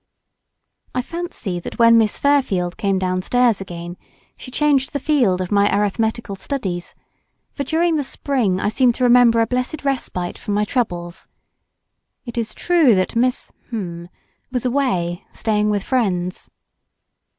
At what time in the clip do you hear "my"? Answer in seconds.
5.51-5.71, 10.55-10.65